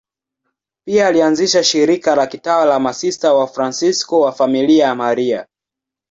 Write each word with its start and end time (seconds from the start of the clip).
Pia 0.87 1.07
alianzisha 1.07 1.63
shirika 1.63 2.15
la 2.15 2.27
kitawa 2.27 2.65
la 2.65 2.79
Masista 2.79 3.33
Wafransisko 3.33 4.19
wa 4.19 4.31
Familia 4.31 4.85
ya 4.85 4.95
Maria. 4.95 5.47